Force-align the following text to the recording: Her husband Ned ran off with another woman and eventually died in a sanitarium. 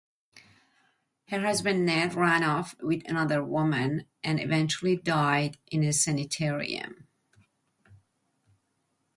Her 1.27 1.41
husband 1.41 1.85
Ned 1.85 2.15
ran 2.15 2.41
off 2.43 2.75
with 2.81 3.07
another 3.07 3.43
woman 3.43 4.07
and 4.23 4.39
eventually 4.39 4.95
died 4.97 5.59
in 5.67 5.83
a 5.83 5.93
sanitarium. 5.93 7.07